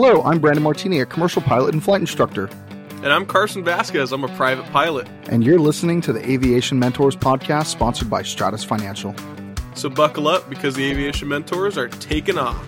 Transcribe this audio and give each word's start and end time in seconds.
Hello, 0.00 0.22
I'm 0.22 0.38
Brandon 0.38 0.62
Martini, 0.62 1.00
a 1.00 1.06
commercial 1.06 1.42
pilot 1.42 1.74
and 1.74 1.82
flight 1.82 2.00
instructor. 2.00 2.48
And 3.02 3.08
I'm 3.08 3.26
Carson 3.26 3.64
Vasquez. 3.64 4.12
I'm 4.12 4.22
a 4.22 4.28
private 4.36 4.64
pilot. 4.66 5.08
And 5.24 5.42
you're 5.42 5.58
listening 5.58 6.00
to 6.02 6.12
the 6.12 6.20
Aviation 6.30 6.78
Mentors 6.78 7.16
podcast 7.16 7.66
sponsored 7.66 8.08
by 8.08 8.22
Stratus 8.22 8.62
Financial. 8.62 9.12
So 9.74 9.90
buckle 9.90 10.28
up 10.28 10.48
because 10.48 10.76
the 10.76 10.88
Aviation 10.88 11.26
Mentors 11.26 11.76
are 11.76 11.88
taking 11.88 12.38
off. 12.38 12.64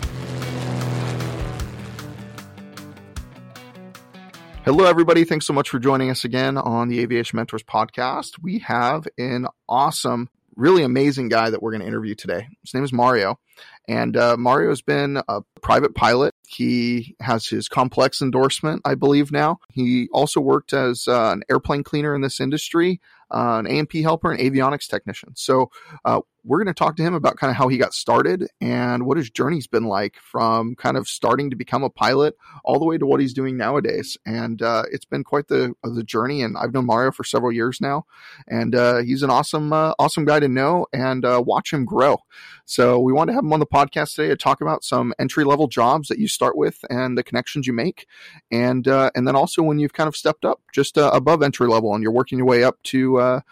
Hello, 4.64 4.86
everybody. 4.86 5.22
Thanks 5.22 5.46
so 5.46 5.52
much 5.52 5.70
for 5.70 5.78
joining 5.78 6.10
us 6.10 6.24
again 6.24 6.58
on 6.58 6.88
the 6.88 6.98
Aviation 6.98 7.36
Mentors 7.36 7.62
podcast. 7.62 8.42
We 8.42 8.58
have 8.58 9.06
an 9.18 9.46
awesome, 9.68 10.30
really 10.56 10.82
amazing 10.82 11.28
guy 11.28 11.50
that 11.50 11.62
we're 11.62 11.70
going 11.70 11.82
to 11.82 11.86
interview 11.86 12.16
today. 12.16 12.48
His 12.64 12.74
name 12.74 12.82
is 12.82 12.92
Mario. 12.92 13.38
And 13.86 14.16
uh, 14.16 14.36
Mario 14.36 14.70
has 14.70 14.82
been 14.82 15.22
a 15.28 15.42
private 15.62 15.94
pilot. 15.94 16.34
He 16.50 17.14
has 17.20 17.46
his 17.46 17.68
complex 17.68 18.20
endorsement, 18.20 18.82
I 18.84 18.96
believe, 18.96 19.30
now. 19.30 19.60
He 19.70 20.08
also 20.12 20.40
worked 20.40 20.72
as 20.72 21.06
uh, 21.06 21.30
an 21.30 21.44
airplane 21.48 21.84
cleaner 21.84 22.12
in 22.12 22.22
this 22.22 22.40
industry, 22.40 23.00
uh, 23.30 23.62
an 23.64 23.68
A&P 23.68 24.02
helper, 24.02 24.32
and 24.32 24.40
avionics 24.40 24.88
technician. 24.88 25.32
So 25.36 25.70
uh, 26.04 26.22
we're 26.44 26.58
going 26.58 26.72
to 26.72 26.74
talk 26.74 26.96
to 26.96 27.02
him 27.02 27.14
about 27.14 27.36
kind 27.36 27.50
of 27.50 27.56
how 27.56 27.68
he 27.68 27.78
got 27.78 27.94
started 27.94 28.48
and 28.60 29.06
what 29.06 29.16
his 29.16 29.30
journey's 29.30 29.66
been 29.66 29.84
like 29.84 30.16
from 30.16 30.74
kind 30.74 30.96
of 30.96 31.08
starting 31.08 31.50
to 31.50 31.56
become 31.56 31.82
a 31.82 31.90
pilot 31.90 32.36
all 32.64 32.78
the 32.78 32.84
way 32.84 32.98
to 32.98 33.06
what 33.06 33.20
he's 33.20 33.34
doing 33.34 33.56
nowadays. 33.56 34.16
And 34.24 34.62
uh, 34.62 34.84
it's 34.90 35.04
been 35.04 35.24
quite 35.24 35.48
the 35.48 35.74
uh, 35.84 35.90
the 35.90 36.02
journey. 36.02 36.42
And 36.42 36.56
I've 36.56 36.72
known 36.72 36.86
Mario 36.86 37.12
for 37.12 37.24
several 37.24 37.52
years 37.52 37.80
now, 37.80 38.06
and 38.48 38.74
uh, 38.74 38.98
he's 38.98 39.22
an 39.22 39.30
awesome 39.30 39.72
uh, 39.72 39.94
awesome 39.98 40.24
guy 40.24 40.40
to 40.40 40.48
know 40.48 40.86
and 40.92 41.24
uh, 41.24 41.42
watch 41.44 41.72
him 41.72 41.84
grow. 41.84 42.18
So 42.64 43.00
we 43.00 43.12
want 43.12 43.28
to 43.28 43.34
have 43.34 43.44
him 43.44 43.52
on 43.52 43.60
the 43.60 43.66
podcast 43.66 44.14
today 44.14 44.28
to 44.28 44.36
talk 44.36 44.60
about 44.60 44.84
some 44.84 45.12
entry 45.18 45.44
level 45.44 45.66
jobs 45.66 46.08
that 46.08 46.18
you 46.18 46.28
start 46.28 46.56
with 46.56 46.84
and 46.88 47.18
the 47.18 47.24
connections 47.24 47.66
you 47.66 47.72
make, 47.72 48.06
and 48.50 48.86
uh, 48.88 49.10
and 49.14 49.26
then 49.26 49.36
also 49.36 49.62
when 49.62 49.78
you've 49.78 49.92
kind 49.92 50.08
of 50.08 50.16
stepped 50.16 50.44
up 50.44 50.60
just 50.72 50.96
above 50.96 51.42
entry 51.42 51.68
level 51.68 51.94
and 51.94 52.02
you're 52.02 52.12
working 52.12 52.38
your 52.38 52.46
way 52.46 52.64
up 52.64 52.82
to 52.84 53.42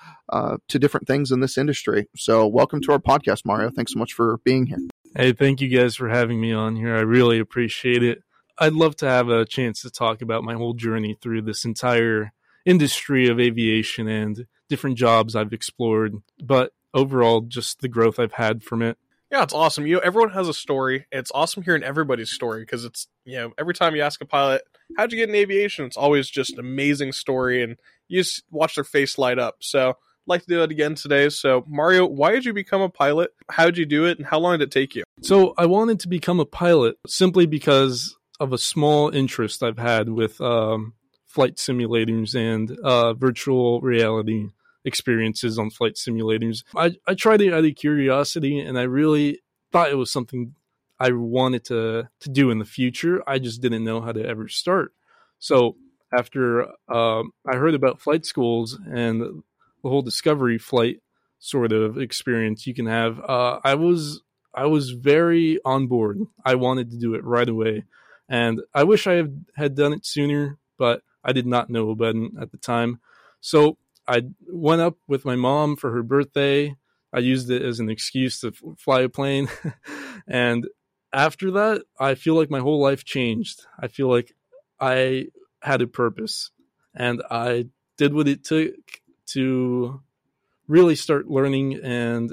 to 0.68 0.78
different 0.78 1.06
things 1.06 1.32
in 1.32 1.40
this 1.40 1.58
industry. 1.58 2.08
So, 2.16 2.46
welcome 2.46 2.77
to 2.82 2.92
our 2.92 2.98
podcast, 2.98 3.44
Mario. 3.44 3.70
Thanks 3.70 3.92
so 3.92 3.98
much 3.98 4.12
for 4.12 4.38
being 4.44 4.66
here. 4.66 4.78
Hey, 5.16 5.32
thank 5.32 5.60
you 5.60 5.68
guys 5.68 5.96
for 5.96 6.08
having 6.08 6.40
me 6.40 6.52
on 6.52 6.76
here. 6.76 6.94
I 6.94 7.00
really 7.00 7.38
appreciate 7.38 8.02
it. 8.02 8.22
I'd 8.58 8.72
love 8.72 8.96
to 8.96 9.06
have 9.06 9.28
a 9.28 9.44
chance 9.44 9.82
to 9.82 9.90
talk 9.90 10.20
about 10.20 10.44
my 10.44 10.54
whole 10.54 10.74
journey 10.74 11.16
through 11.20 11.42
this 11.42 11.64
entire 11.64 12.32
industry 12.66 13.28
of 13.28 13.40
aviation 13.40 14.08
and 14.08 14.46
different 14.68 14.98
jobs 14.98 15.34
I've 15.34 15.52
explored, 15.52 16.16
but 16.42 16.72
overall, 16.92 17.40
just 17.40 17.80
the 17.80 17.88
growth 17.88 18.18
I've 18.18 18.32
had 18.32 18.62
from 18.62 18.82
it. 18.82 18.98
Yeah, 19.30 19.42
it's 19.42 19.54
awesome. 19.54 19.86
You 19.86 19.96
know, 19.96 20.00
everyone 20.00 20.30
has 20.30 20.48
a 20.48 20.54
story. 20.54 21.06
It's 21.12 21.30
awesome 21.34 21.62
hearing 21.62 21.82
everybody's 21.82 22.30
story 22.30 22.62
because 22.62 22.84
it's 22.84 23.08
you 23.24 23.36
know 23.36 23.52
every 23.58 23.74
time 23.74 23.94
you 23.94 24.02
ask 24.02 24.20
a 24.22 24.26
pilot, 24.26 24.62
"How'd 24.96 25.12
you 25.12 25.18
get 25.18 25.28
in 25.28 25.34
aviation?" 25.34 25.84
It's 25.84 25.98
always 25.98 26.30
just 26.30 26.54
an 26.54 26.60
amazing 26.60 27.12
story, 27.12 27.62
and 27.62 27.76
you 28.08 28.22
just 28.22 28.42
watch 28.50 28.74
their 28.74 28.84
face 28.84 29.18
light 29.18 29.38
up. 29.38 29.56
So 29.60 29.98
like 30.28 30.42
to 30.42 30.46
do 30.48 30.62
it 30.62 30.70
again 30.70 30.94
today. 30.94 31.28
So, 31.30 31.64
Mario, 31.66 32.06
why 32.06 32.32
did 32.32 32.44
you 32.44 32.52
become 32.52 32.82
a 32.82 32.88
pilot? 32.88 33.30
How 33.48 33.66
did 33.66 33.78
you 33.78 33.86
do 33.86 34.04
it? 34.04 34.18
And 34.18 34.26
how 34.26 34.38
long 34.38 34.58
did 34.58 34.68
it 34.68 34.70
take 34.70 34.94
you? 34.94 35.04
So, 35.22 35.54
I 35.56 35.66
wanted 35.66 36.00
to 36.00 36.08
become 36.08 36.38
a 36.38 36.44
pilot 36.44 36.96
simply 37.06 37.46
because 37.46 38.16
of 38.38 38.52
a 38.52 38.58
small 38.58 39.10
interest 39.10 39.62
I've 39.62 39.78
had 39.78 40.08
with 40.08 40.40
um, 40.40 40.94
flight 41.26 41.56
simulators 41.56 42.34
and 42.34 42.70
uh, 42.80 43.14
virtual 43.14 43.80
reality 43.80 44.48
experiences 44.84 45.58
on 45.58 45.70
flight 45.70 45.94
simulators. 45.94 46.62
I, 46.76 46.96
I 47.06 47.14
tried 47.14 47.40
it 47.40 47.52
out 47.52 47.64
of 47.64 47.74
curiosity 47.74 48.58
and 48.60 48.78
I 48.78 48.82
really 48.82 49.40
thought 49.72 49.90
it 49.90 49.96
was 49.96 50.10
something 50.10 50.54
I 51.00 51.12
wanted 51.12 51.64
to, 51.66 52.08
to 52.20 52.28
do 52.28 52.50
in 52.50 52.58
the 52.58 52.64
future. 52.64 53.22
I 53.26 53.38
just 53.38 53.60
didn't 53.60 53.84
know 53.84 54.00
how 54.00 54.12
to 54.12 54.24
ever 54.24 54.48
start. 54.48 54.92
So, 55.38 55.76
after 56.10 56.66
uh, 56.88 57.22
I 57.46 57.56
heard 57.56 57.74
about 57.74 58.00
flight 58.00 58.24
schools 58.24 58.78
and 58.90 59.42
the 59.82 59.88
whole 59.88 60.02
discovery 60.02 60.58
flight 60.58 61.00
sort 61.38 61.72
of 61.72 61.98
experience 61.98 62.66
you 62.66 62.74
can 62.74 62.86
have. 62.86 63.20
Uh, 63.20 63.60
I 63.64 63.74
was 63.74 64.22
I 64.54 64.66
was 64.66 64.90
very 64.90 65.58
on 65.64 65.86
board. 65.86 66.18
I 66.44 66.54
wanted 66.56 66.90
to 66.90 66.98
do 66.98 67.14
it 67.14 67.24
right 67.24 67.48
away, 67.48 67.84
and 68.28 68.60
I 68.74 68.84
wish 68.84 69.06
I 69.06 69.24
had, 69.56 69.74
done 69.74 69.92
it 69.92 70.04
sooner, 70.04 70.58
but 70.78 71.02
I 71.24 71.32
did 71.32 71.46
not 71.46 71.70
know 71.70 71.90
about 71.90 72.16
it 72.16 72.32
at 72.40 72.50
the 72.50 72.58
time. 72.58 73.00
So 73.40 73.78
I 74.06 74.22
went 74.48 74.80
up 74.80 74.96
with 75.06 75.24
my 75.24 75.36
mom 75.36 75.76
for 75.76 75.92
her 75.92 76.02
birthday. 76.02 76.74
I 77.12 77.20
used 77.20 77.50
it 77.50 77.62
as 77.62 77.78
an 77.78 77.88
excuse 77.88 78.40
to 78.40 78.52
fly 78.76 79.02
a 79.02 79.08
plane, 79.08 79.48
and 80.26 80.66
after 81.12 81.50
that, 81.52 81.82
I 81.98 82.14
feel 82.14 82.34
like 82.34 82.50
my 82.50 82.60
whole 82.60 82.80
life 82.80 83.04
changed. 83.04 83.64
I 83.80 83.88
feel 83.88 84.08
like 84.08 84.34
I 84.80 85.28
had 85.62 85.82
a 85.82 85.86
purpose, 85.86 86.50
and 86.94 87.22
I 87.30 87.66
did 87.96 88.12
what 88.12 88.28
it 88.28 88.44
took 88.44 88.74
to 89.32 90.00
really 90.66 90.96
start 90.96 91.28
learning 91.28 91.80
and 91.82 92.32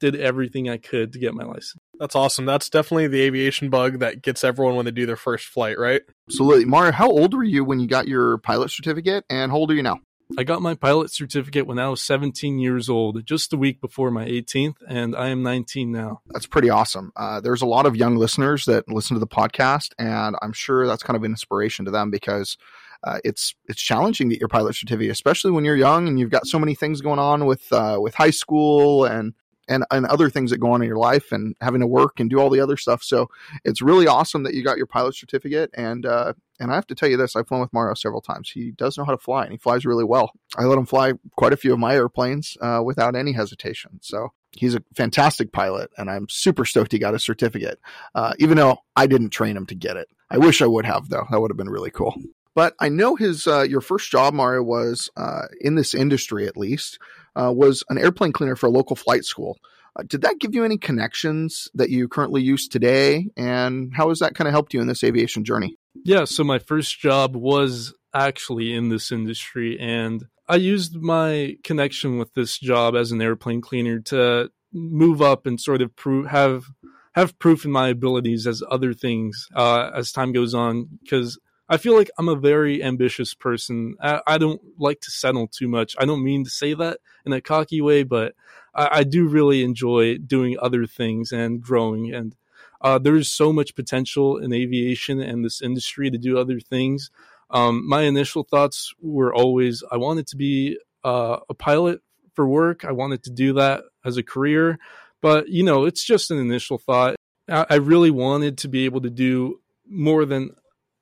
did 0.00 0.16
everything 0.16 0.68
I 0.68 0.78
could 0.78 1.12
to 1.12 1.18
get 1.18 1.34
my 1.34 1.44
license. 1.44 1.76
That's 1.98 2.16
awesome. 2.16 2.46
That's 2.46 2.70
definitely 2.70 3.08
the 3.08 3.20
aviation 3.20 3.68
bug 3.68 3.98
that 3.98 4.22
gets 4.22 4.42
everyone 4.42 4.74
when 4.74 4.86
they 4.86 4.90
do 4.90 5.04
their 5.04 5.16
first 5.16 5.46
flight, 5.46 5.78
right? 5.78 6.00
Absolutely. 6.28 6.64
Mario, 6.64 6.92
how 6.92 7.10
old 7.10 7.34
were 7.34 7.44
you 7.44 7.62
when 7.62 7.78
you 7.78 7.86
got 7.86 8.08
your 8.08 8.38
pilot 8.38 8.70
certificate 8.70 9.24
and 9.28 9.52
how 9.52 9.58
old 9.58 9.70
are 9.70 9.74
you 9.74 9.82
now? 9.82 10.00
I 10.38 10.44
got 10.44 10.62
my 10.62 10.74
pilot 10.74 11.10
certificate 11.10 11.66
when 11.66 11.78
I 11.78 11.88
was 11.88 12.00
17 12.02 12.58
years 12.60 12.88
old, 12.88 13.24
just 13.26 13.52
a 13.52 13.56
week 13.56 13.80
before 13.80 14.10
my 14.10 14.24
18th, 14.26 14.76
and 14.88 15.16
I 15.16 15.28
am 15.28 15.42
19 15.42 15.90
now. 15.90 16.20
That's 16.28 16.46
pretty 16.46 16.70
awesome. 16.70 17.12
Uh, 17.16 17.40
there's 17.40 17.62
a 17.62 17.66
lot 17.66 17.84
of 17.84 17.96
young 17.96 18.16
listeners 18.16 18.64
that 18.66 18.88
listen 18.88 19.16
to 19.16 19.20
the 19.20 19.26
podcast, 19.26 19.92
and 19.98 20.36
I'm 20.40 20.52
sure 20.52 20.86
that's 20.86 21.02
kind 21.02 21.16
of 21.16 21.24
an 21.24 21.32
inspiration 21.32 21.84
to 21.86 21.90
them 21.90 22.10
because 22.10 22.56
uh, 23.04 23.18
it's 23.24 23.54
it's 23.66 23.80
challenging 23.80 24.28
to 24.28 24.34
get 24.34 24.40
your 24.40 24.48
pilot 24.48 24.74
certificate, 24.74 25.10
especially 25.10 25.50
when 25.50 25.64
you're 25.64 25.76
young 25.76 26.08
and 26.08 26.18
you've 26.18 26.30
got 26.30 26.46
so 26.46 26.58
many 26.58 26.74
things 26.74 27.00
going 27.00 27.18
on 27.18 27.46
with 27.46 27.72
uh, 27.72 27.98
with 28.00 28.14
high 28.14 28.30
school 28.30 29.04
and 29.04 29.34
and 29.68 29.84
and 29.90 30.04
other 30.06 30.28
things 30.28 30.50
that 30.50 30.58
go 30.58 30.72
on 30.72 30.82
in 30.82 30.88
your 30.88 30.98
life 30.98 31.32
and 31.32 31.54
having 31.60 31.80
to 31.80 31.86
work 31.86 32.20
and 32.20 32.28
do 32.28 32.38
all 32.38 32.50
the 32.50 32.60
other 32.60 32.76
stuff. 32.76 33.02
So 33.02 33.30
it's 33.64 33.80
really 33.80 34.06
awesome 34.06 34.42
that 34.42 34.52
you 34.52 34.62
got 34.62 34.76
your 34.76 34.86
pilot 34.86 35.14
certificate. 35.14 35.70
And 35.74 36.04
uh, 36.04 36.34
and 36.58 36.70
I 36.70 36.74
have 36.74 36.86
to 36.88 36.94
tell 36.94 37.08
you 37.08 37.16
this: 37.16 37.36
I've 37.36 37.48
flown 37.48 37.60
with 37.60 37.72
Mario 37.72 37.94
several 37.94 38.20
times. 38.20 38.50
He 38.50 38.72
does 38.72 38.98
know 38.98 39.04
how 39.04 39.12
to 39.12 39.18
fly, 39.18 39.44
and 39.44 39.52
he 39.52 39.58
flies 39.58 39.86
really 39.86 40.04
well. 40.04 40.32
I 40.58 40.64
let 40.64 40.78
him 40.78 40.86
fly 40.86 41.14
quite 41.36 41.54
a 41.54 41.56
few 41.56 41.72
of 41.72 41.78
my 41.78 41.94
airplanes 41.94 42.58
uh, 42.60 42.82
without 42.84 43.16
any 43.16 43.32
hesitation. 43.32 43.98
So 44.02 44.32
he's 44.52 44.74
a 44.74 44.82
fantastic 44.94 45.52
pilot, 45.52 45.90
and 45.96 46.10
I'm 46.10 46.28
super 46.28 46.66
stoked 46.66 46.92
he 46.92 46.98
got 46.98 47.14
a 47.14 47.18
certificate. 47.18 47.78
Uh, 48.14 48.34
even 48.38 48.56
though 48.56 48.78
I 48.96 49.06
didn't 49.06 49.30
train 49.30 49.56
him 49.56 49.66
to 49.66 49.74
get 49.74 49.96
it, 49.96 50.08
I 50.30 50.38
wish 50.38 50.60
I 50.60 50.66
would 50.66 50.84
have 50.84 51.08
though. 51.08 51.26
That 51.30 51.40
would 51.40 51.50
have 51.50 51.58
been 51.58 51.70
really 51.70 51.90
cool. 51.90 52.14
But 52.60 52.74
I 52.78 52.90
know 52.90 53.16
his 53.16 53.46
uh, 53.46 53.62
your 53.62 53.80
first 53.80 54.10
job, 54.10 54.34
Mario, 54.34 54.62
was 54.62 55.08
uh, 55.16 55.46
in 55.62 55.76
this 55.76 55.94
industry 55.94 56.46
at 56.46 56.58
least 56.58 56.98
uh, 57.34 57.50
was 57.56 57.82
an 57.88 57.96
airplane 57.96 58.32
cleaner 58.32 58.54
for 58.54 58.66
a 58.66 58.70
local 58.70 58.96
flight 58.96 59.24
school. 59.24 59.56
Uh, 59.98 60.02
did 60.06 60.20
that 60.20 60.38
give 60.40 60.54
you 60.54 60.62
any 60.62 60.76
connections 60.76 61.68
that 61.72 61.88
you 61.88 62.06
currently 62.06 62.42
use 62.42 62.68
today, 62.68 63.30
and 63.34 63.94
how 63.94 64.10
has 64.10 64.18
that 64.18 64.34
kind 64.34 64.46
of 64.46 64.52
helped 64.52 64.74
you 64.74 64.80
in 64.82 64.88
this 64.88 65.02
aviation 65.02 65.42
journey? 65.42 65.78
Yeah, 66.04 66.26
so 66.26 66.44
my 66.44 66.58
first 66.58 67.00
job 67.00 67.34
was 67.34 67.94
actually 68.12 68.74
in 68.74 68.90
this 68.90 69.10
industry, 69.10 69.80
and 69.80 70.26
I 70.46 70.56
used 70.56 70.96
my 70.96 71.56
connection 71.64 72.18
with 72.18 72.34
this 72.34 72.58
job 72.58 72.94
as 72.94 73.10
an 73.10 73.22
airplane 73.22 73.62
cleaner 73.62 74.00
to 74.00 74.50
move 74.70 75.22
up 75.22 75.46
and 75.46 75.58
sort 75.58 75.80
of 75.80 75.96
prove 75.96 76.26
have 76.26 76.66
have 77.14 77.38
proof 77.38 77.64
in 77.64 77.72
my 77.72 77.88
abilities 77.88 78.46
as 78.46 78.62
other 78.70 78.92
things 78.92 79.48
uh, 79.56 79.90
as 79.94 80.12
time 80.12 80.32
goes 80.32 80.52
on 80.52 80.90
because 81.02 81.38
I 81.70 81.76
feel 81.76 81.96
like 81.96 82.10
I'm 82.18 82.28
a 82.28 82.34
very 82.34 82.82
ambitious 82.82 83.32
person. 83.32 83.94
I, 84.02 84.20
I, 84.26 84.38
don't 84.38 84.60
like 84.76 85.00
to 85.02 85.10
settle 85.12 85.46
too 85.46 85.68
much. 85.68 85.94
I 86.00 86.04
don't 86.04 86.24
mean 86.24 86.42
to 86.42 86.50
say 86.50 86.74
that 86.74 86.98
in 87.24 87.32
a 87.32 87.40
cocky 87.40 87.80
way, 87.80 88.02
but 88.02 88.34
I, 88.74 88.88
I 88.90 89.04
do 89.04 89.28
really 89.28 89.62
enjoy 89.62 90.18
doing 90.18 90.56
other 90.60 90.84
things 90.84 91.30
and 91.30 91.60
growing. 91.60 92.12
And 92.12 92.34
uh, 92.80 92.98
there's 92.98 93.32
so 93.32 93.52
much 93.52 93.76
potential 93.76 94.36
in 94.36 94.52
aviation 94.52 95.20
and 95.20 95.44
this 95.44 95.62
industry 95.62 96.10
to 96.10 96.18
do 96.18 96.36
other 96.36 96.58
things. 96.58 97.12
Um, 97.50 97.88
my 97.88 98.02
initial 98.02 98.42
thoughts 98.42 98.92
were 99.00 99.32
always 99.32 99.84
I 99.92 99.96
wanted 99.96 100.26
to 100.28 100.36
be 100.36 100.76
uh, 101.04 101.38
a 101.48 101.54
pilot 101.54 102.00
for 102.34 102.48
work. 102.48 102.84
I 102.84 102.92
wanted 102.92 103.22
to 103.24 103.30
do 103.30 103.52
that 103.54 103.84
as 104.04 104.16
a 104.16 104.24
career. 104.24 104.80
But, 105.20 105.48
you 105.48 105.62
know, 105.62 105.84
it's 105.84 106.04
just 106.04 106.32
an 106.32 106.38
initial 106.38 106.78
thought. 106.78 107.14
I, 107.48 107.66
I 107.70 107.74
really 107.76 108.10
wanted 108.10 108.58
to 108.58 108.68
be 108.68 108.86
able 108.86 109.02
to 109.02 109.10
do 109.10 109.60
more 109.86 110.24
than 110.24 110.50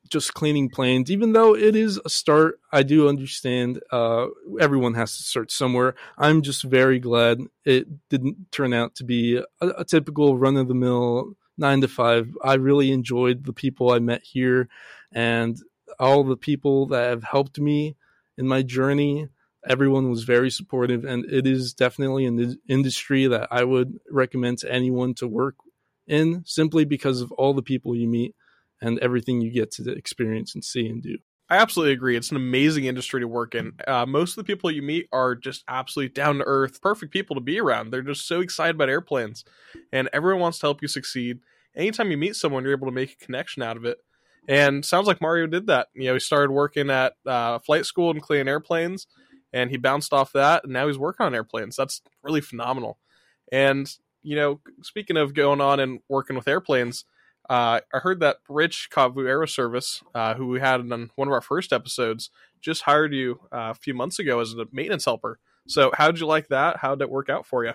just 0.09 0.35
cleaning 0.35 0.69
planes, 0.69 1.11
even 1.11 1.33
though 1.33 1.55
it 1.55 1.77
is 1.77 2.01
a 2.05 2.11
start, 2.11 2.61
I 2.73 2.83
do 2.83 3.09
understand 3.09 3.81
uh, 3.91 4.27
everyone 4.61 4.95
has 4.95 5.17
to 5.17 5.23
start 5.23 5.51
somewhere. 5.51 5.95
I'm 6.17 6.43
just 6.43 6.65
very 6.65 6.99
glad 6.99 7.41
it 7.65 7.87
didn't 8.09 8.51
turn 8.53 8.73
out 8.73 8.95
to 8.97 9.05
be 9.05 9.37
a, 9.37 9.67
a 9.79 9.85
typical 9.85 10.39
run 10.39 10.57
of 10.57 10.69
the 10.69 10.75
mill 10.75 11.37
nine 11.57 11.81
to 11.81 11.89
five. 11.89 12.37
I 12.43 12.55
really 12.55 12.93
enjoyed 12.93 13.45
the 13.45 13.53
people 13.53 13.91
I 13.91 13.99
met 13.99 14.23
here 14.23 14.69
and 15.13 15.59
all 15.99 16.25
the 16.25 16.37
people 16.37 16.87
that 16.87 17.09
have 17.11 17.25
helped 17.25 17.59
me 17.59 17.97
in 18.37 18.47
my 18.47 18.63
journey. 18.63 19.29
Everyone 19.67 20.09
was 20.09 20.23
very 20.25 20.51
supportive, 20.51 21.05
and 21.05 21.25
it 21.25 21.47
is 21.47 21.75
definitely 21.75 22.27
an 22.27 22.59
industry 22.69 23.27
that 23.27 23.49
I 23.51 23.65
would 23.65 23.99
recommend 24.11 24.59
to 24.59 24.73
anyone 24.73 25.15
to 25.15 25.27
work 25.27 25.57
in 26.07 26.43
simply 26.47 26.85
because 26.85 27.21
of 27.21 27.33
all 27.33 27.53
the 27.53 27.63
people 27.63 27.95
you 27.95 28.09
meet 28.09 28.35
and 28.81 28.99
everything 29.01 29.41
you 29.41 29.51
get 29.51 29.71
to 29.73 29.91
experience 29.91 30.55
and 30.55 30.65
see 30.65 30.87
and 30.87 31.03
do. 31.03 31.19
I 31.51 31.57
absolutely 31.57 31.95
agree. 31.95 32.15
It's 32.15 32.31
an 32.31 32.37
amazing 32.37 32.85
industry 32.85 33.21
to 33.21 33.29
work 33.29 33.55
in. 33.55 33.73
Uh, 33.87 34.05
most 34.05 34.33
of 34.33 34.37
the 34.37 34.45
people 34.45 34.71
you 34.71 34.83
meet 34.83 35.09
are 35.13 35.35
just 35.35 35.65
absolutely 35.67 36.13
down 36.13 36.39
to 36.39 36.45
earth, 36.45 36.83
perfect 36.83 37.11
people 37.11 37.35
to 37.37 37.41
be 37.41 37.59
around. 37.59 37.91
They're 37.91 38.03
just 38.03 38.29
so 38.29 38.41
excited 38.41 38.77
about 38.77 38.91
airplanes, 38.91 39.45
and 39.91 40.11
everyone 40.13 40.41
wants 40.41 40.59
to 40.59 40.67
help 40.67 40.83
you 40.83 40.89
succeed. 40.89 41.41
Anytime 41.75 42.11
you 42.11 42.19
meet 42.19 42.37
someone, 42.37 42.65
you're 42.65 42.73
able 42.73 42.89
to 42.89 42.93
make 42.93 43.13
a 43.13 43.25
connection 43.25 43.63
out 43.63 43.79
of 43.79 43.87
it. 43.87 43.99
And 44.47 44.85
sounds 44.85 45.07
like 45.07 45.23
Mario 45.23 45.47
did 45.47 45.67
that. 45.69 45.89
You 45.95 46.09
know, 46.09 46.15
he 46.15 46.21
started 46.21 46.53
working 46.53 46.91
at 46.91 47.15
uh, 47.27 47.59
flight 47.61 47.87
school 47.87 48.11
and 48.11 48.21
cleaning 48.21 48.49
airplanes, 48.49 49.07
and 49.53 49.71
he 49.71 49.79
bounced 49.79 50.13
off 50.13 50.33
that, 50.33 50.65
and 50.65 50.73
now 50.73 50.87
he's 50.87 50.99
working 50.99 51.25
on 51.25 51.35
airplanes. 51.35 51.77
That's 51.77 52.03
really 52.23 52.43
phenomenal. 52.43 52.99
And 53.51 53.91
you 54.23 54.37
know, 54.37 54.61
speaking 54.83 55.17
of 55.17 55.33
going 55.33 55.63
on 55.63 55.81
and 55.81 56.01
working 56.09 56.37
with 56.37 56.49
airplanes, 56.49 57.05
uh, 57.49 57.81
I 57.93 57.99
heard 57.99 58.21
that 58.21 58.39
Rich 58.49 58.89
Kavu 58.93 59.27
Aero 59.27 59.47
Service, 59.47 60.03
uh, 60.15 60.35
who 60.35 60.49
we 60.49 60.61
had 60.61 60.81
on 60.81 61.11
one 61.15 61.29
of 61.29 61.33
our 61.33 61.41
first 61.41 61.73
episodes, 61.73 62.31
just 62.61 62.83
hired 62.83 63.15
you 63.15 63.41
uh, 63.53 63.71
a 63.71 63.75
few 63.75 63.95
months 63.95 64.19
ago 64.19 64.41
as 64.41 64.53
a 64.53 64.67
maintenance 64.71 65.05
helper. 65.05 65.39
So, 65.67 65.91
how 65.95 66.11
did 66.11 66.21
you 66.21 66.27
like 66.27 66.49
that? 66.49 66.79
How 66.79 66.95
did 66.95 67.05
it 67.05 67.11
work 67.11 67.29
out 67.29 67.47
for 67.47 67.65
you? 67.65 67.73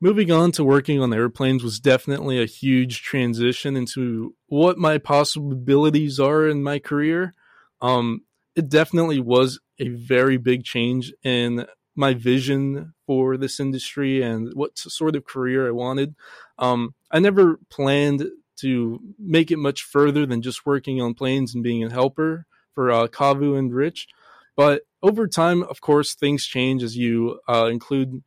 Moving 0.00 0.32
on 0.32 0.50
to 0.52 0.64
working 0.64 1.00
on 1.00 1.14
airplanes 1.14 1.62
was 1.62 1.78
definitely 1.78 2.42
a 2.42 2.46
huge 2.46 3.02
transition 3.02 3.76
into 3.76 4.34
what 4.46 4.76
my 4.76 4.98
possibilities 4.98 6.18
are 6.18 6.48
in 6.48 6.62
my 6.62 6.80
career. 6.80 7.34
Um, 7.80 8.22
it 8.56 8.68
definitely 8.68 9.20
was 9.20 9.60
a 9.78 9.88
very 9.88 10.36
big 10.36 10.64
change 10.64 11.12
in 11.22 11.66
my 11.94 12.14
vision 12.14 12.94
for 13.06 13.36
this 13.36 13.60
industry 13.60 14.22
and 14.22 14.52
what 14.54 14.76
sort 14.78 15.14
of 15.14 15.24
career 15.24 15.68
I 15.68 15.72
wanted. 15.72 16.14
Um, 16.58 16.94
I 17.10 17.20
never 17.20 17.60
planned 17.70 18.26
to 18.62 19.00
make 19.18 19.50
it 19.50 19.58
much 19.58 19.82
further 19.82 20.26
than 20.26 20.42
just 20.42 20.66
working 20.66 21.00
on 21.00 21.14
planes 21.14 21.54
and 21.54 21.62
being 21.62 21.84
a 21.84 21.90
helper 21.90 22.46
for 22.74 22.90
uh, 22.90 23.06
Kavu 23.06 23.58
and 23.58 23.72
Rich. 23.72 24.08
But 24.56 24.82
over 25.02 25.26
time, 25.26 25.62
of 25.64 25.80
course, 25.80 26.14
things 26.14 26.46
change 26.46 26.82
as 26.82 26.96
you 26.96 27.40
uh, 27.48 27.66
include 27.66 28.22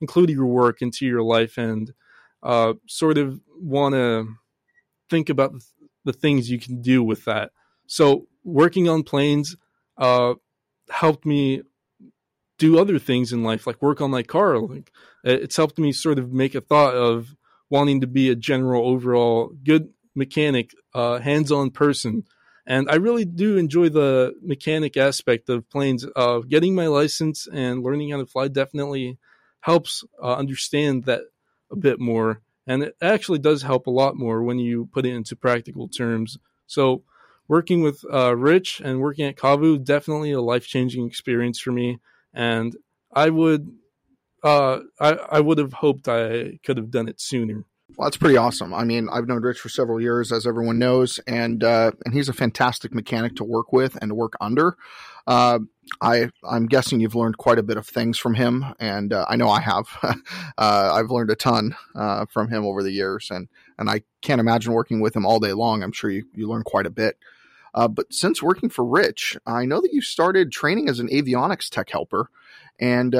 include 0.00 0.30
your 0.30 0.46
work 0.46 0.80
into 0.80 1.04
your 1.06 1.22
life 1.22 1.58
and 1.58 1.92
uh, 2.42 2.72
sort 2.86 3.18
of 3.18 3.40
want 3.60 3.94
to 3.94 4.26
think 5.10 5.28
about 5.28 5.52
the 6.04 6.12
things 6.12 6.50
you 6.50 6.58
can 6.58 6.80
do 6.80 7.02
with 7.02 7.24
that. 7.26 7.50
So 7.86 8.26
working 8.44 8.88
on 8.88 9.02
planes 9.02 9.56
uh, 9.98 10.34
helped 10.88 11.26
me 11.26 11.62
do 12.58 12.78
other 12.78 12.98
things 12.98 13.32
in 13.32 13.42
life, 13.42 13.66
like 13.66 13.82
work 13.82 14.00
on 14.00 14.10
my 14.10 14.22
car. 14.22 14.58
Like 14.58 14.92
it's 15.24 15.56
helped 15.56 15.78
me 15.78 15.92
sort 15.92 16.18
of 16.18 16.32
make 16.32 16.54
a 16.54 16.60
thought 16.60 16.94
of 16.94 17.34
wanting 17.70 18.00
to 18.02 18.06
be 18.06 18.28
a 18.28 18.36
general 18.36 18.86
overall 18.86 19.52
good 19.64 19.88
mechanic, 20.14 20.72
uh, 20.94 21.18
hands-on 21.18 21.70
person. 21.70 22.24
And 22.66 22.90
I 22.90 22.96
really 22.96 23.24
do 23.24 23.56
enjoy 23.56 23.88
the 23.88 24.34
mechanic 24.42 24.96
aspect 24.96 25.48
of 25.48 25.68
planes. 25.70 26.06
Uh, 26.14 26.40
getting 26.40 26.74
my 26.74 26.88
license 26.88 27.48
and 27.52 27.82
learning 27.82 28.10
how 28.10 28.18
to 28.18 28.26
fly 28.26 28.48
definitely 28.48 29.18
helps 29.60 30.04
uh, 30.22 30.34
understand 30.34 31.04
that 31.04 31.22
a 31.70 31.76
bit 31.76 31.98
more. 31.98 32.42
And 32.66 32.82
it 32.82 32.96
actually 33.00 33.38
does 33.38 33.62
help 33.62 33.86
a 33.86 33.90
lot 33.90 34.16
more 34.16 34.42
when 34.42 34.58
you 34.58 34.88
put 34.92 35.06
it 35.06 35.14
into 35.14 35.34
practical 35.36 35.88
terms. 35.88 36.38
So, 36.66 37.02
working 37.48 37.82
with 37.82 38.04
uh, 38.12 38.36
Rich 38.36 38.80
and 38.84 39.00
working 39.00 39.26
at 39.26 39.36
Kavu 39.36 39.82
definitely 39.82 40.30
a 40.30 40.40
life 40.40 40.66
changing 40.66 41.06
experience 41.06 41.58
for 41.58 41.72
me. 41.72 41.98
And 42.32 42.76
I 43.12 43.30
would 43.30 43.72
uh, 44.42 44.80
I, 44.98 45.10
I 45.32 45.40
would 45.40 45.58
have 45.58 45.72
hoped 45.74 46.08
I 46.08 46.58
could 46.64 46.76
have 46.76 46.90
done 46.90 47.08
it 47.08 47.20
sooner. 47.20 47.64
Well, 47.96 48.06
that's 48.06 48.16
pretty 48.16 48.36
awesome. 48.36 48.72
I 48.72 48.84
mean, 48.84 49.08
I've 49.10 49.26
known 49.26 49.42
Rich 49.42 49.60
for 49.60 49.68
several 49.68 50.00
years, 50.00 50.32
as 50.32 50.46
everyone 50.46 50.78
knows, 50.78 51.18
and 51.26 51.62
uh, 51.62 51.92
and 52.04 52.14
he's 52.14 52.28
a 52.28 52.32
fantastic 52.32 52.94
mechanic 52.94 53.36
to 53.36 53.44
work 53.44 53.72
with 53.72 53.96
and 54.00 54.10
to 54.10 54.14
work 54.14 54.34
under. 54.40 54.76
Uh, 55.26 55.60
I 56.00 56.30
I'm 56.48 56.66
guessing 56.66 57.00
you've 57.00 57.14
learned 57.14 57.38
quite 57.38 57.58
a 57.58 57.62
bit 57.62 57.76
of 57.76 57.86
things 57.86 58.16
from 58.18 58.34
him, 58.34 58.64
and 58.78 59.12
uh, 59.12 59.26
I 59.28 59.36
know 59.36 59.48
I 59.48 59.60
have. 59.60 59.86
Uh, 60.58 60.92
I've 60.92 61.10
learned 61.10 61.30
a 61.30 61.36
ton 61.36 61.74
uh, 61.94 62.26
from 62.26 62.48
him 62.48 62.66
over 62.66 62.82
the 62.82 62.90
years, 62.90 63.30
and 63.30 63.48
and 63.78 63.88
I 63.88 64.02
can't 64.20 64.40
imagine 64.40 64.74
working 64.74 65.00
with 65.00 65.16
him 65.16 65.24
all 65.24 65.40
day 65.40 65.54
long. 65.54 65.82
I'm 65.82 65.92
sure 65.92 66.10
you 66.10 66.24
you 66.34 66.48
learn 66.48 66.64
quite 66.64 66.86
a 66.86 66.90
bit. 66.90 67.16
Uh, 67.74 67.88
but 67.88 68.12
since 68.12 68.42
working 68.42 68.68
for 68.68 68.84
Rich, 68.84 69.38
I 69.46 69.64
know 69.64 69.80
that 69.80 69.94
you 69.94 70.02
started 70.02 70.52
training 70.52 70.90
as 70.90 71.00
an 71.00 71.08
avionics 71.08 71.70
tech 71.70 71.88
helper, 71.88 72.28
and 72.78 73.14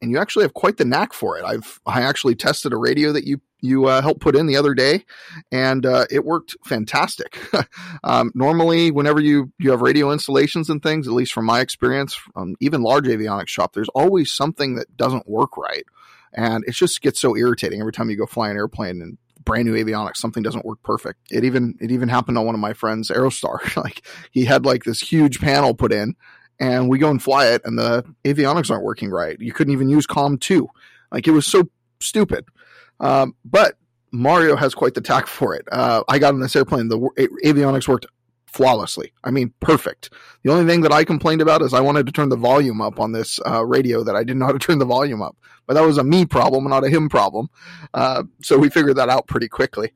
and 0.00 0.10
you 0.10 0.18
actually 0.18 0.42
have 0.44 0.54
quite 0.54 0.76
the 0.76 0.84
knack 0.84 1.12
for 1.12 1.38
it. 1.38 1.44
I've 1.44 1.80
I 1.86 2.02
actually 2.02 2.34
tested 2.34 2.72
a 2.72 2.76
radio 2.76 3.12
that 3.12 3.24
you 3.24 3.40
you 3.60 3.86
uh, 3.86 4.02
helped 4.02 4.20
put 4.20 4.36
in 4.36 4.46
the 4.46 4.56
other 4.56 4.74
day, 4.74 5.04
and 5.50 5.84
uh, 5.86 6.06
it 6.10 6.24
worked 6.24 6.56
fantastic. 6.64 7.38
um, 8.04 8.30
normally, 8.34 8.90
whenever 8.90 9.20
you 9.20 9.52
you 9.58 9.70
have 9.70 9.80
radio 9.80 10.12
installations 10.12 10.70
and 10.70 10.82
things, 10.82 11.08
at 11.08 11.14
least 11.14 11.32
from 11.32 11.46
my 11.46 11.60
experience, 11.60 12.18
um, 12.36 12.54
even 12.60 12.82
large 12.82 13.06
avionics 13.06 13.48
shop, 13.48 13.72
there's 13.72 13.88
always 13.90 14.30
something 14.30 14.76
that 14.76 14.96
doesn't 14.96 15.28
work 15.28 15.56
right, 15.56 15.84
and 16.32 16.64
it 16.66 16.72
just 16.72 17.00
gets 17.00 17.20
so 17.20 17.36
irritating 17.36 17.80
every 17.80 17.92
time 17.92 18.10
you 18.10 18.16
go 18.16 18.26
fly 18.26 18.50
an 18.50 18.56
airplane 18.56 19.00
and 19.00 19.18
brand 19.44 19.64
new 19.64 19.74
avionics 19.74 20.16
something 20.16 20.42
doesn't 20.42 20.64
work 20.64 20.82
perfect 20.82 21.20
it 21.30 21.44
even 21.44 21.76
it 21.80 21.92
even 21.92 22.08
happened 22.08 22.36
on 22.36 22.44
one 22.44 22.54
of 22.56 22.60
my 22.60 22.72
friends 22.72 23.12
aerostar 23.12 23.76
like 23.82 24.04
he 24.32 24.44
had 24.44 24.66
like 24.66 24.82
this 24.82 24.98
huge 24.98 25.40
panel 25.40 25.72
put 25.72 25.92
in 25.92 26.16
and 26.58 26.88
we 26.88 26.98
go 26.98 27.10
and 27.10 27.22
fly 27.22 27.46
it 27.48 27.62
and 27.64 27.78
the 27.78 28.04
avionics 28.24 28.70
aren't 28.70 28.84
working 28.84 29.10
right. 29.10 29.38
You 29.40 29.52
couldn't 29.52 29.72
even 29.72 29.88
use 29.88 30.06
COM 30.06 30.38
2. 30.38 30.68
Like 31.12 31.26
it 31.26 31.32
was 31.32 31.46
so 31.46 31.68
stupid. 32.00 32.46
Um, 33.00 33.34
but 33.44 33.76
Mario 34.12 34.56
has 34.56 34.74
quite 34.74 34.94
the 34.94 35.00
tack 35.00 35.26
for 35.26 35.54
it. 35.54 35.66
Uh, 35.70 36.02
I 36.08 36.18
got 36.18 36.34
on 36.34 36.40
this 36.40 36.56
airplane, 36.56 36.88
the 36.88 36.98
avionics 37.44 37.88
worked 37.88 38.06
flawlessly. 38.46 39.12
I 39.22 39.30
mean, 39.30 39.52
perfect. 39.60 40.10
The 40.42 40.50
only 40.50 40.64
thing 40.70 40.80
that 40.82 40.92
I 40.92 41.04
complained 41.04 41.42
about 41.42 41.60
is 41.60 41.74
I 41.74 41.80
wanted 41.80 42.06
to 42.06 42.12
turn 42.12 42.30
the 42.30 42.36
volume 42.36 42.80
up 42.80 42.98
on 42.98 43.12
this 43.12 43.38
uh, 43.46 43.64
radio 43.64 44.02
that 44.02 44.16
I 44.16 44.24
didn't 44.24 44.38
know 44.38 44.46
how 44.46 44.52
to 44.52 44.58
turn 44.66 44.78
the 44.78 44.86
volume 44.86 45.20
up. 45.20 45.36
But 45.66 45.74
that 45.74 45.82
was 45.82 45.98
a 45.98 46.04
me 46.04 46.24
problem, 46.24 46.68
not 46.68 46.84
a 46.84 46.88
him 46.88 47.08
problem. 47.08 47.48
Uh, 47.92 48.22
so 48.42 48.56
we 48.56 48.70
figured 48.70 48.96
that 48.96 49.08
out 49.08 49.26
pretty 49.26 49.48
quickly. 49.48 49.92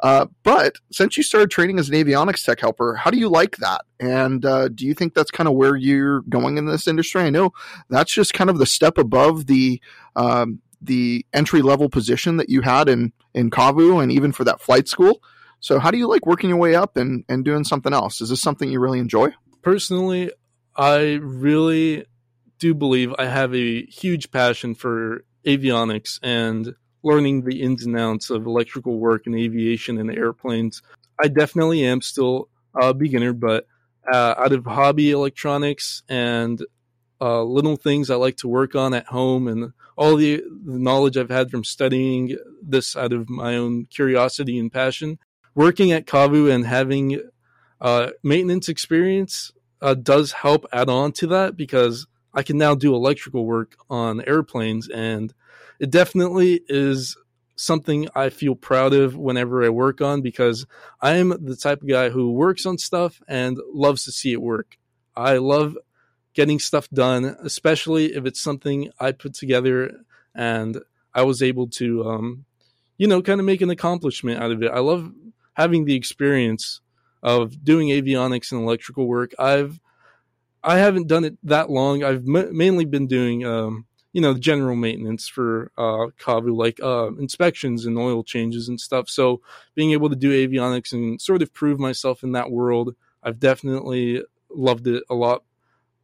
Uh, 0.00 0.26
but 0.42 0.76
since 0.92 1.16
you 1.16 1.22
started 1.22 1.50
training 1.50 1.78
as 1.78 1.88
an 1.88 1.94
avionics 1.94 2.44
tech 2.44 2.60
helper, 2.60 2.94
how 2.94 3.10
do 3.10 3.18
you 3.18 3.28
like 3.28 3.56
that? 3.56 3.82
And 3.98 4.44
uh, 4.44 4.68
do 4.68 4.86
you 4.86 4.94
think 4.94 5.14
that's 5.14 5.30
kind 5.30 5.48
of 5.48 5.54
where 5.54 5.76
you're 5.76 6.20
going 6.22 6.58
in 6.58 6.66
this 6.66 6.86
industry? 6.86 7.22
I 7.22 7.30
know 7.30 7.52
that's 7.88 8.12
just 8.12 8.34
kind 8.34 8.50
of 8.50 8.58
the 8.58 8.66
step 8.66 8.98
above 8.98 9.46
the 9.46 9.80
um, 10.14 10.60
the 10.82 11.24
entry 11.32 11.62
level 11.62 11.88
position 11.88 12.36
that 12.36 12.50
you 12.50 12.60
had 12.60 12.88
in 12.88 13.12
in 13.34 13.50
Kavu 13.50 14.02
and 14.02 14.12
even 14.12 14.32
for 14.32 14.44
that 14.44 14.60
flight 14.60 14.88
school. 14.88 15.22
So 15.60 15.78
how 15.78 15.90
do 15.90 15.98
you 15.98 16.08
like 16.08 16.26
working 16.26 16.50
your 16.50 16.58
way 16.58 16.74
up 16.74 16.96
and 16.96 17.24
and 17.28 17.44
doing 17.44 17.64
something 17.64 17.92
else? 17.92 18.20
Is 18.20 18.28
this 18.28 18.42
something 18.42 18.70
you 18.70 18.80
really 18.80 18.98
enjoy? 18.98 19.30
Personally, 19.62 20.30
I 20.76 21.14
really 21.22 22.04
do 22.58 22.74
believe 22.74 23.14
I 23.18 23.26
have 23.26 23.54
a 23.54 23.84
huge 23.86 24.30
passion 24.30 24.74
for 24.74 25.24
avionics 25.46 26.18
and 26.22 26.74
learning 27.06 27.42
the 27.42 27.62
ins 27.62 27.86
and 27.86 27.96
outs 27.96 28.30
of 28.30 28.46
electrical 28.46 28.98
work 28.98 29.26
and 29.26 29.36
aviation 29.36 29.96
and 29.98 30.10
airplanes. 30.10 30.82
I 31.22 31.28
definitely 31.28 31.84
am 31.86 32.02
still 32.02 32.48
a 32.74 32.92
beginner, 32.92 33.32
but 33.32 33.66
uh, 34.12 34.34
out 34.36 34.52
of 34.52 34.66
hobby 34.66 35.12
electronics 35.12 36.02
and 36.08 36.60
uh, 37.20 37.42
little 37.44 37.76
things 37.76 38.10
I 38.10 38.16
like 38.16 38.36
to 38.38 38.48
work 38.48 38.74
on 38.74 38.92
at 38.92 39.06
home 39.06 39.46
and 39.46 39.72
all 39.96 40.16
the, 40.16 40.42
the 40.64 40.78
knowledge 40.78 41.16
I've 41.16 41.30
had 41.30 41.50
from 41.50 41.62
studying 41.62 42.36
this 42.60 42.96
out 42.96 43.12
of 43.12 43.30
my 43.30 43.54
own 43.54 43.86
curiosity 43.86 44.58
and 44.58 44.70
passion, 44.70 45.18
working 45.54 45.92
at 45.92 46.06
Kavu 46.06 46.52
and 46.52 46.66
having 46.66 47.20
uh, 47.80 48.10
maintenance 48.24 48.68
experience 48.68 49.52
uh, 49.80 49.94
does 49.94 50.32
help 50.32 50.66
add 50.72 50.90
on 50.90 51.12
to 51.12 51.28
that 51.28 51.56
because 51.56 52.06
I 52.34 52.42
can 52.42 52.58
now 52.58 52.74
do 52.74 52.94
electrical 52.94 53.46
work 53.46 53.76
on 53.88 54.22
airplanes 54.22 54.88
and 54.88 55.32
it 55.78 55.90
definitely 55.90 56.60
is 56.68 57.16
something 57.56 58.08
I 58.14 58.28
feel 58.28 58.54
proud 58.54 58.92
of 58.92 59.16
whenever 59.16 59.64
I 59.64 59.70
work 59.70 60.00
on 60.00 60.20
because 60.20 60.66
I 61.00 61.16
am 61.16 61.30
the 61.44 61.56
type 61.56 61.82
of 61.82 61.88
guy 61.88 62.10
who 62.10 62.32
works 62.32 62.66
on 62.66 62.78
stuff 62.78 63.22
and 63.26 63.58
loves 63.72 64.04
to 64.04 64.12
see 64.12 64.32
it 64.32 64.42
work. 64.42 64.76
I 65.16 65.38
love 65.38 65.76
getting 66.34 66.58
stuff 66.58 66.88
done, 66.90 67.36
especially 67.42 68.14
if 68.14 68.26
it's 68.26 68.42
something 68.42 68.90
I 69.00 69.12
put 69.12 69.32
together 69.32 70.00
and 70.34 70.82
I 71.14 71.22
was 71.22 71.42
able 71.42 71.66
to, 71.68 72.04
um, 72.04 72.44
you 72.98 73.06
know, 73.06 73.22
kind 73.22 73.40
of 73.40 73.46
make 73.46 73.62
an 73.62 73.70
accomplishment 73.70 74.40
out 74.40 74.52
of 74.52 74.62
it. 74.62 74.70
I 74.70 74.80
love 74.80 75.10
having 75.54 75.86
the 75.86 75.94
experience 75.94 76.82
of 77.22 77.64
doing 77.64 77.88
avionics 77.88 78.52
and 78.52 78.60
electrical 78.60 79.06
work. 79.06 79.32
I've 79.38 79.80
I 80.62 80.78
haven't 80.78 81.06
done 81.06 81.24
it 81.24 81.38
that 81.44 81.70
long. 81.70 82.02
I've 82.02 82.26
m- 82.28 82.56
mainly 82.56 82.84
been 82.84 83.06
doing 83.06 83.46
um, 83.46 83.86
you 84.16 84.22
know, 84.22 84.32
the 84.32 84.40
general 84.40 84.76
maintenance 84.76 85.28
for 85.28 85.70
uh, 85.76 86.08
Kavu, 86.18 86.56
like 86.56 86.80
uh, 86.82 87.08
inspections 87.18 87.84
and 87.84 87.98
oil 87.98 88.24
changes 88.24 88.66
and 88.66 88.80
stuff. 88.80 89.10
So 89.10 89.42
being 89.74 89.90
able 89.90 90.08
to 90.08 90.16
do 90.16 90.30
avionics 90.30 90.94
and 90.94 91.20
sort 91.20 91.42
of 91.42 91.52
prove 91.52 91.78
myself 91.78 92.22
in 92.22 92.32
that 92.32 92.50
world, 92.50 92.96
I've 93.22 93.38
definitely 93.38 94.22
loved 94.48 94.86
it 94.86 95.04
a 95.10 95.14
lot. 95.14 95.42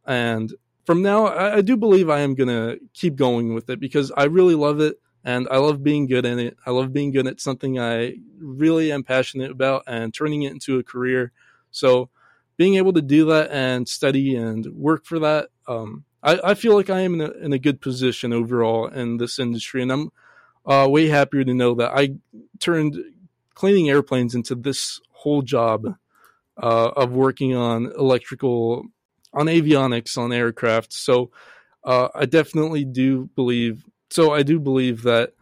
And 0.05 0.53
from 0.85 1.01
now, 1.01 1.25
I, 1.25 1.55
I 1.55 1.61
do 1.61 1.75
believe 1.75 2.07
I 2.07 2.19
am 2.19 2.35
going 2.35 2.49
to 2.49 2.79
keep 2.93 3.15
going 3.15 3.55
with 3.55 3.67
it 3.71 3.79
because 3.79 4.11
I 4.15 4.25
really 4.25 4.53
love 4.53 4.79
it. 4.79 4.97
and 5.23 5.47
I 5.49 5.57
love 5.57 5.81
being 5.81 6.05
good 6.05 6.27
in 6.27 6.37
it. 6.37 6.55
I 6.67 6.69
love 6.69 6.93
being 6.93 7.09
good 7.11 7.25
at 7.25 7.41
something 7.41 7.79
I 7.79 8.17
really 8.37 8.91
am 8.91 9.03
passionate 9.03 9.49
about 9.49 9.85
and 9.87 10.13
turning 10.13 10.43
it 10.43 10.51
into 10.51 10.77
a 10.77 10.83
career. 10.83 11.31
So, 11.71 12.11
being 12.57 12.75
able 12.75 12.93
to 12.93 13.01
do 13.01 13.25
that 13.25 13.49
and 13.49 13.89
study 13.89 14.35
and 14.35 14.67
work 14.67 15.05
for 15.07 15.17
that, 15.17 15.49
um, 15.67 16.05
I, 16.23 16.39
I, 16.43 16.53
feel 16.53 16.73
like 16.75 16.89
I 16.89 17.01
am 17.01 17.15
in 17.15 17.21
a, 17.21 17.31
in 17.31 17.53
a, 17.53 17.59
good 17.59 17.81
position 17.81 18.31
overall 18.31 18.87
in 18.87 19.17
this 19.17 19.39
industry, 19.39 19.81
and 19.81 19.91
I'm 19.91 20.11
uh, 20.65 20.87
way 20.89 21.07
happier 21.07 21.43
to 21.43 21.53
know 21.53 21.75
that 21.75 21.91
I 21.93 22.15
turned 22.59 22.97
cleaning 23.53 23.89
airplanes 23.89 24.33
into 24.33 24.55
this 24.55 25.01
whole 25.11 25.41
job 25.41 25.85
uh, 26.57 26.91
of 26.95 27.11
working 27.11 27.55
on 27.55 27.91
electrical, 27.97 28.85
on 29.33 29.47
avionics, 29.47 30.17
on 30.17 30.31
aircraft. 30.31 30.93
So, 30.93 31.31
uh, 31.83 32.07
I 32.15 32.25
definitely 32.25 32.85
do 32.85 33.29
believe 33.35 33.83
so 34.13 34.31
I 34.31 34.43
do 34.43 34.59
believe 34.59 35.01
that 35.03 35.33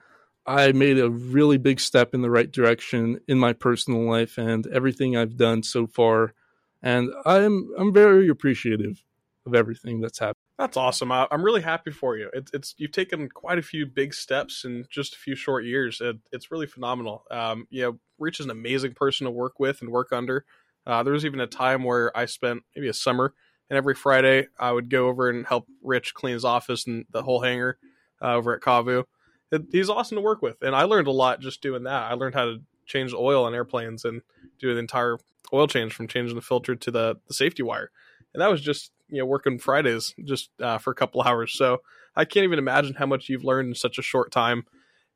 I 0.46 0.72
made 0.72 0.98
a 0.98 1.10
really 1.10 1.58
big 1.58 1.80
step 1.82 2.14
in 2.14 2.22
the 2.22 2.32
right 2.32 2.50
direction 2.50 3.20
in 3.28 3.38
my 3.38 3.52
personal 3.52 4.10
life 4.10 4.38
and 4.38 4.66
everything 4.68 5.16
I've 5.16 5.36
done 5.36 5.62
so 5.62 5.88
far. 5.88 6.34
And 6.82 7.12
I'm 7.26 7.70
I'm 7.78 7.94
very 7.94 8.30
appreciative 8.30 9.04
of 9.46 9.54
everything 9.54 10.00
that's 10.00 10.20
happened. 10.20 10.38
That's 10.62 10.78
awesome. 10.78 11.12
I, 11.12 11.26
am 11.32 11.44
really 11.44 11.64
happy 11.64 11.90
for 11.90 12.18
you. 12.18 12.30
It's, 12.34 12.52
it's 12.54 12.76
you've 12.78 12.92
taken 12.92 13.28
quite 13.30 13.58
a 13.58 13.64
few 13.64 13.88
big 13.88 14.14
steps 14.14 14.64
in 14.64 14.86
just 14.92 15.16
a 15.16 15.18
few 15.18 15.36
short 15.36 15.66
years. 15.66 16.00
It, 16.00 16.18
it's 16.32 16.52
really 16.52 16.68
phenomenal. 16.68 17.24
Um, 17.32 17.66
you 17.72 17.82
know, 17.82 18.00
Rich 18.20 18.42
is 18.42 18.46
an 18.46 18.52
amazing 18.52 18.94
person 18.94 19.26
to 19.26 19.32
work 19.32 19.60
with 19.60 19.82
and 19.82 19.90
work 19.90 20.14
under. 20.14 20.46
Uh, 20.86 21.02
there 21.02 21.14
was 21.14 21.26
even 21.26 21.40
a 21.40 21.48
time 21.48 21.84
where 21.84 22.16
I 22.16 22.26
spent 22.26 22.62
maybe 22.76 22.90
a 22.90 22.94
summer, 22.94 23.34
and 23.72 23.78
every 23.78 23.96
Friday 23.96 24.50
I 24.60 24.72
would 24.72 24.92
go 24.92 25.08
over 25.08 25.32
and 25.32 25.48
help 25.48 25.66
Rich 25.82 26.14
clean 26.14 26.36
his 26.36 26.46
office 26.46 26.86
and 26.86 27.06
the 27.10 27.24
whole 27.24 27.42
hangar 27.42 27.80
uh, 28.22 28.36
over 28.36 28.54
at 28.54 28.62
Kavu. 28.62 29.06
It, 29.52 29.64
he's 29.72 29.90
awesome 29.90 30.18
to 30.18 30.22
work 30.22 30.44
with, 30.44 30.62
and 30.62 30.76
I 30.76 30.84
learned 30.84 31.08
a 31.08 31.12
lot 31.12 31.40
just 31.40 31.64
doing 31.64 31.86
that. 31.86 32.04
I 32.04 32.14
learned 32.14 32.36
how 32.36 32.46
to 32.46 32.58
change 32.86 33.16
oil 33.16 33.46
on 33.46 33.56
airplanes 33.56 34.06
and 34.06 34.22
do 34.60 34.72
the 34.76 34.80
entire 34.80 35.18
oil 35.52 35.66
change 35.66 35.94
from 35.94 36.08
changing 36.08 36.36
the 36.36 36.42
filter 36.44 36.76
to 36.76 36.92
the, 36.92 37.16
the 37.28 37.34
safety 37.34 37.64
wire, 37.64 37.90
and 38.36 38.42
that 38.42 38.52
was 38.52 38.62
just 38.62 38.92
you 39.12 39.20
know 39.20 39.26
working 39.26 39.60
Fridays 39.60 40.16
just 40.24 40.50
uh, 40.60 40.78
for 40.78 40.92
a 40.92 40.96
couple 40.96 41.22
hours. 41.22 41.54
So 41.54 41.82
I 42.16 42.26
can't 42.26 42.44
even 42.44 42.60
imagine 42.60 42.96
how 42.96 43.06
much 43.06 43.30
you've 43.30 43.44
learned 43.44 43.70
in 43.70 43.76
such 43.76 43.98
a 43.98 44.04
short 44.04 44.32
time. 44.32 44.66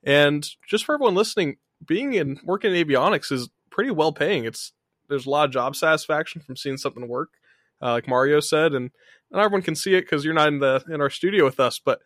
And 0.03 0.47
just 0.67 0.85
for 0.85 0.93
everyone 0.93 1.15
listening, 1.15 1.57
being 1.85 2.13
in 2.13 2.39
working 2.43 2.73
in 2.73 2.87
avionics 2.87 3.31
is 3.31 3.49
pretty 3.71 3.91
well 3.91 4.13
paying. 4.13 4.45
It's 4.45 4.73
there's 5.09 5.25
a 5.25 5.29
lot 5.29 5.45
of 5.45 5.51
job 5.51 5.75
satisfaction 5.75 6.41
from 6.41 6.55
seeing 6.55 6.77
something 6.77 7.07
work, 7.07 7.29
uh, 7.81 7.91
like 7.91 8.07
Mario 8.07 8.39
said, 8.39 8.73
and 8.73 8.91
not 9.31 9.43
everyone 9.43 9.61
can 9.61 9.75
see 9.75 9.95
it 9.95 10.01
because 10.01 10.23
you're 10.23 10.33
not 10.33 10.47
in 10.47 10.59
the 10.59 10.83
in 10.89 11.01
our 11.01 11.09
studio 11.09 11.45
with 11.45 11.59
us. 11.59 11.79
But 11.79 11.99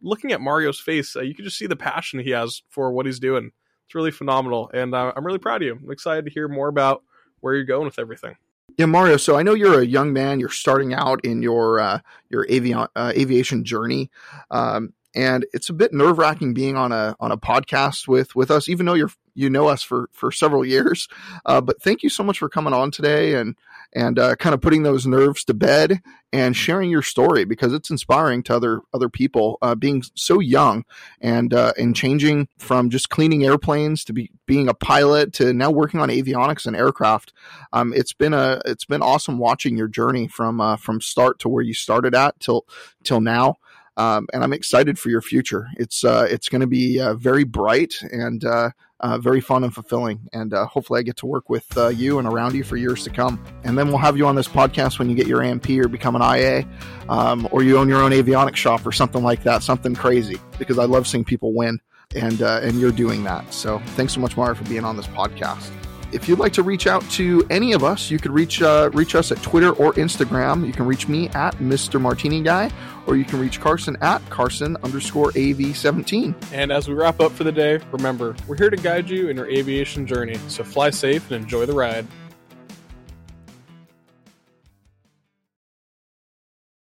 looking 0.00 0.32
at 0.32 0.40
Mario's 0.40 0.80
face, 0.80 1.14
uh, 1.14 1.22
you 1.22 1.34
can 1.34 1.44
just 1.44 1.58
see 1.58 1.66
the 1.66 1.76
passion 1.76 2.20
he 2.20 2.30
has 2.30 2.62
for 2.68 2.92
what 2.92 3.06
he's 3.06 3.20
doing. 3.20 3.52
It's 3.86 3.94
really 3.94 4.10
phenomenal, 4.10 4.70
and 4.74 4.94
uh, 4.94 5.12
I'm 5.16 5.24
really 5.24 5.38
proud 5.38 5.62
of 5.62 5.66
you. 5.66 5.78
I'm 5.82 5.90
excited 5.90 6.26
to 6.26 6.30
hear 6.30 6.48
more 6.48 6.68
about 6.68 7.02
where 7.40 7.54
you're 7.54 7.64
going 7.64 7.86
with 7.86 7.98
everything. 7.98 8.36
Yeah, 8.78 8.86
Mario. 8.86 9.16
So 9.16 9.36
I 9.36 9.42
know 9.42 9.54
you're 9.54 9.80
a 9.80 9.84
young 9.86 10.12
man. 10.12 10.38
You're 10.38 10.50
starting 10.50 10.94
out 10.94 11.24
in 11.24 11.42
your 11.42 11.80
uh, 11.80 11.98
your 12.30 12.46
avion, 12.46 12.88
uh, 12.94 13.12
aviation 13.16 13.64
journey, 13.64 14.08
um, 14.52 14.94
and 15.18 15.44
it's 15.52 15.68
a 15.68 15.72
bit 15.72 15.92
nerve 15.92 16.16
wracking 16.16 16.54
being 16.54 16.76
on 16.76 16.92
a 16.92 17.16
on 17.18 17.32
a 17.32 17.36
podcast 17.36 18.06
with 18.06 18.36
with 18.36 18.52
us, 18.52 18.68
even 18.68 18.86
though 18.86 18.94
you're 18.94 19.10
you 19.34 19.50
know 19.50 19.66
us 19.66 19.82
for 19.82 20.08
for 20.12 20.30
several 20.30 20.64
years. 20.64 21.08
Uh, 21.44 21.60
but 21.60 21.82
thank 21.82 22.04
you 22.04 22.08
so 22.08 22.22
much 22.22 22.38
for 22.38 22.48
coming 22.48 22.72
on 22.72 22.92
today 22.92 23.34
and 23.34 23.56
and 23.92 24.18
uh, 24.18 24.36
kind 24.36 24.54
of 24.54 24.60
putting 24.60 24.84
those 24.84 25.06
nerves 25.06 25.42
to 25.44 25.54
bed 25.54 26.02
and 26.32 26.54
sharing 26.54 26.88
your 26.90 27.02
story 27.02 27.44
because 27.44 27.72
it's 27.72 27.90
inspiring 27.90 28.44
to 28.44 28.54
other 28.54 28.82
other 28.94 29.08
people. 29.08 29.58
Uh, 29.60 29.74
being 29.74 30.04
so 30.14 30.38
young 30.38 30.84
and 31.20 31.52
uh, 31.52 31.72
and 31.76 31.96
changing 31.96 32.46
from 32.56 32.88
just 32.88 33.10
cleaning 33.10 33.44
airplanes 33.44 34.04
to 34.04 34.12
be 34.12 34.30
being 34.46 34.68
a 34.68 34.74
pilot 34.74 35.32
to 35.32 35.52
now 35.52 35.70
working 35.72 35.98
on 35.98 36.10
avionics 36.10 36.64
and 36.64 36.76
aircraft. 36.76 37.32
Um, 37.72 37.92
it's 37.92 38.12
been 38.12 38.34
a 38.34 38.60
it's 38.64 38.84
been 38.84 39.02
awesome 39.02 39.38
watching 39.38 39.76
your 39.76 39.88
journey 39.88 40.28
from 40.28 40.60
uh, 40.60 40.76
from 40.76 41.00
start 41.00 41.40
to 41.40 41.48
where 41.48 41.64
you 41.64 41.74
started 41.74 42.14
at 42.14 42.38
till 42.38 42.66
till 43.02 43.20
now. 43.20 43.56
Um, 43.98 44.28
and 44.32 44.44
I'm 44.44 44.52
excited 44.52 44.96
for 44.96 45.10
your 45.10 45.20
future. 45.20 45.68
It's 45.76 46.04
uh, 46.04 46.26
it's 46.30 46.48
going 46.48 46.60
to 46.60 46.68
be 46.68 47.00
uh, 47.00 47.14
very 47.14 47.42
bright 47.42 48.00
and 48.12 48.44
uh, 48.44 48.70
uh, 49.00 49.18
very 49.18 49.40
fun 49.40 49.64
and 49.64 49.74
fulfilling. 49.74 50.28
And 50.32 50.54
uh, 50.54 50.66
hopefully, 50.66 51.00
I 51.00 51.02
get 51.02 51.16
to 51.18 51.26
work 51.26 51.50
with 51.50 51.76
uh, 51.76 51.88
you 51.88 52.20
and 52.20 52.28
around 52.28 52.54
you 52.54 52.62
for 52.62 52.76
years 52.76 53.02
to 53.04 53.10
come. 53.10 53.44
And 53.64 53.76
then 53.76 53.88
we'll 53.88 53.98
have 53.98 54.16
you 54.16 54.26
on 54.26 54.36
this 54.36 54.46
podcast 54.46 55.00
when 55.00 55.10
you 55.10 55.16
get 55.16 55.26
your 55.26 55.42
A&P 55.42 55.80
or 55.80 55.88
become 55.88 56.14
an 56.14 56.22
IA, 56.22 56.66
um, 57.08 57.48
or 57.50 57.64
you 57.64 57.76
own 57.76 57.88
your 57.88 58.00
own 58.00 58.12
avionics 58.12 58.56
shop 58.56 58.86
or 58.86 58.92
something 58.92 59.24
like 59.24 59.42
that, 59.42 59.64
something 59.64 59.96
crazy. 59.96 60.38
Because 60.60 60.78
I 60.78 60.84
love 60.84 61.08
seeing 61.08 61.24
people 61.24 61.52
win, 61.52 61.80
and 62.14 62.40
and 62.40 62.78
you're 62.78 62.92
doing 62.92 63.24
that. 63.24 63.52
So 63.52 63.80
thanks 63.96 64.12
so 64.12 64.20
much, 64.20 64.36
Mario, 64.36 64.54
for 64.54 64.64
being 64.64 64.84
on 64.84 64.96
this 64.96 65.08
podcast 65.08 65.72
if 66.12 66.28
you'd 66.28 66.38
like 66.38 66.52
to 66.54 66.62
reach 66.62 66.86
out 66.86 67.08
to 67.10 67.46
any 67.50 67.72
of 67.72 67.84
us, 67.84 68.10
you 68.10 68.18
could 68.18 68.32
reach 68.32 68.62
uh, 68.62 68.90
reach 68.92 69.14
us 69.14 69.30
at 69.30 69.42
Twitter 69.42 69.72
or 69.72 69.92
Instagram. 69.94 70.66
You 70.66 70.72
can 70.72 70.86
reach 70.86 71.08
me 71.08 71.28
at 71.30 71.56
Mr. 71.56 72.00
Martini 72.00 72.42
Guy, 72.42 72.70
or 73.06 73.16
you 73.16 73.24
can 73.24 73.40
reach 73.40 73.60
Carson 73.60 73.96
at 74.00 74.24
Carson 74.30 74.76
underscore 74.82 75.32
AV17. 75.32 76.34
And 76.52 76.72
as 76.72 76.88
we 76.88 76.94
wrap 76.94 77.20
up 77.20 77.32
for 77.32 77.44
the 77.44 77.52
day, 77.52 77.80
remember, 77.92 78.34
we're 78.46 78.56
here 78.56 78.70
to 78.70 78.76
guide 78.76 79.08
you 79.10 79.28
in 79.28 79.36
your 79.36 79.48
aviation 79.48 80.06
journey. 80.06 80.38
So 80.48 80.64
fly 80.64 80.90
safe 80.90 81.30
and 81.30 81.42
enjoy 81.42 81.66
the 81.66 81.74
ride. 81.74 82.06